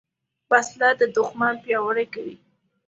[0.51, 2.35] وسله د دوښمن پیاوړي کوي